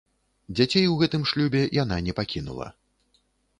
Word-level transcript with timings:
Дзяцей 0.59 0.85
у 0.93 0.95
гэтым 1.01 1.27
шлюбе 1.33 1.61
яна 1.83 2.01
не 2.09 2.17
пакінула. 2.23 2.67